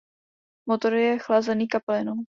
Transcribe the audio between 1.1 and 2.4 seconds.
chlazený kapalinou.